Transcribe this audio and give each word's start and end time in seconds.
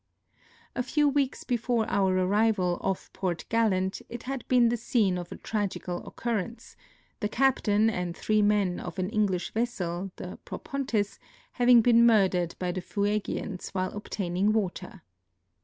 A 0.75 0.81
few 0.81 1.07
weeks 1.07 1.43
before 1.43 1.87
our 1.87 2.17
arrival 2.17 2.79
off 2.81 3.13
Port 3.13 3.45
Gallant 3.49 4.01
it 4.09 4.23
had 4.23 4.43
been 4.47 4.69
the 4.69 4.75
scene 4.75 5.15
of 5.15 5.31
a 5.31 5.35
tragical 5.37 6.03
occurrence, 6.07 6.75
the 7.19 7.29
captain 7.29 7.87
and 7.87 8.17
three 8.17 8.41
men 8.41 8.79
of 8.79 8.97
an 8.97 9.11
English 9.11 9.53
vessel, 9.53 10.09
the 10.15 10.39
P/'opon^/s, 10.43 11.19
having 11.51 11.81
been 11.83 12.03
murdered 12.03 12.55
by 12.57 12.71
the 12.71 12.81
Fuegians 12.81 13.69
while 13.75 13.91
obtaining 13.95 14.53
water. 14.53 15.03